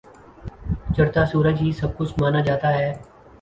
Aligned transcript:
چڑھتا 0.95 1.25
سورج 1.25 1.61
ہی 1.61 1.71
سب 1.71 1.97
کچھ 1.97 2.13
مانا 2.21 2.41
جاتا 2.41 2.73
ہے۔ 2.73 2.91